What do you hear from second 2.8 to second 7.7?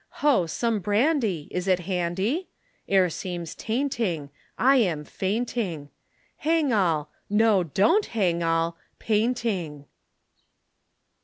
Air seems tainting, I am fainting. Hang all no,